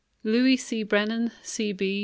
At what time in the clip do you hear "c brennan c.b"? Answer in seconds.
0.57-1.99